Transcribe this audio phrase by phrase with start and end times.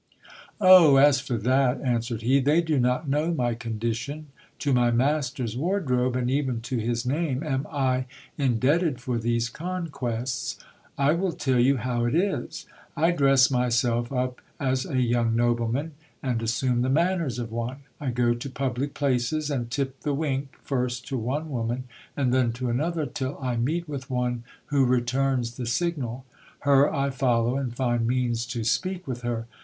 [0.59, 0.95] Oh!
[0.95, 4.29] as for that, answer ed he, they do not know my condition.
[4.57, 10.57] To my master's wardrobe, and even to his name, am I indebted for these conquests.
[10.97, 12.65] I will tell you how it is.
[12.97, 15.91] I dress myself up as a young nobleman,
[16.23, 17.81] and assume the manners of one.
[17.99, 21.83] I go to public places, and tip the wink first to one woman
[22.17, 26.25] and then to another, till I meet with one who returns the signal.
[26.61, 29.45] Her I follow, and find means to speak with her.